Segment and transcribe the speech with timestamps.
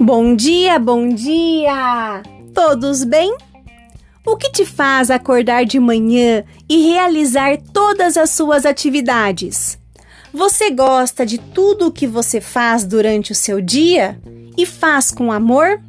[0.00, 2.22] Bom dia, bom dia!
[2.54, 3.36] Todos bem?
[4.24, 9.76] O que te faz acordar de manhã e realizar todas as suas atividades?
[10.32, 14.20] Você gosta de tudo o que você faz durante o seu dia
[14.56, 15.80] e faz com amor?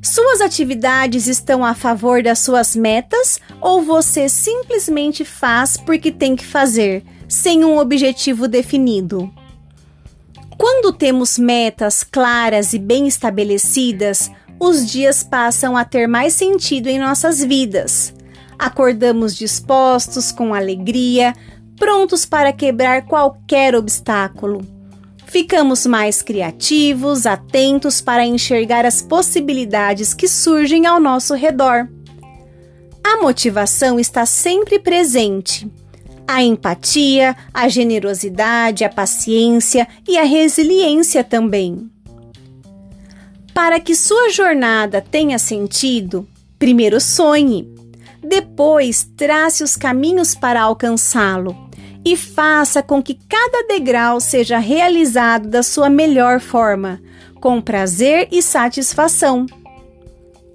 [0.00, 6.46] Suas atividades estão a favor das suas metas ou você simplesmente faz porque tem que
[6.46, 9.32] fazer, sem um objetivo definido?
[10.66, 16.98] Quando temos metas claras e bem estabelecidas, os dias passam a ter mais sentido em
[16.98, 18.14] nossas vidas.
[18.58, 21.34] Acordamos dispostos, com alegria,
[21.76, 24.66] prontos para quebrar qualquer obstáculo.
[25.26, 31.86] Ficamos mais criativos, atentos para enxergar as possibilidades que surgem ao nosso redor.
[33.06, 35.70] A motivação está sempre presente
[36.26, 41.90] a empatia, a generosidade, a paciência e a resiliência também.
[43.52, 46.26] Para que sua jornada tenha sentido,
[46.58, 47.72] primeiro sonhe,
[48.22, 51.56] depois trace os caminhos para alcançá-lo
[52.04, 57.00] e faça com que cada degrau seja realizado da sua melhor forma,
[57.40, 59.46] com prazer e satisfação.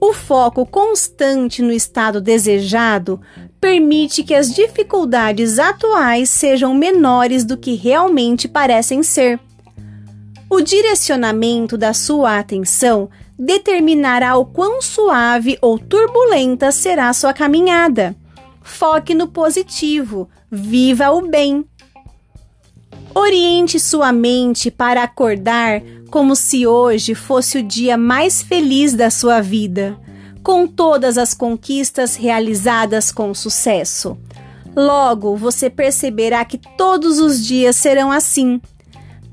[0.00, 3.20] O foco constante no estado desejado
[3.60, 9.40] permite que as dificuldades atuais sejam menores do que realmente parecem ser.
[10.48, 18.16] O direcionamento da sua atenção determinará o quão suave ou turbulenta será sua caminhada.
[18.62, 21.64] Foque no positivo, viva o bem.
[23.14, 29.40] Oriente sua mente para acordar como se hoje fosse o dia mais feliz da sua
[29.40, 29.98] vida,
[30.42, 34.16] com todas as conquistas realizadas com sucesso.
[34.76, 38.60] Logo, você perceberá que todos os dias serão assim,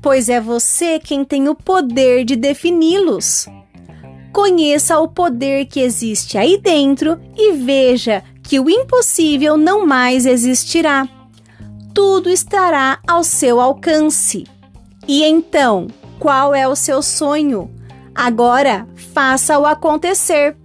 [0.02, 3.46] pois é você quem tem o poder de defini-los.
[4.32, 11.08] Conheça o poder que existe aí dentro e veja que o impossível não mais existirá.
[11.96, 14.44] Tudo estará ao seu alcance.
[15.08, 17.74] E então, qual é o seu sonho?
[18.14, 20.58] Agora, faça-o acontecer.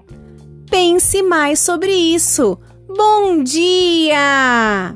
[0.70, 2.60] Pense mais sobre isso.
[2.86, 4.94] Bom dia!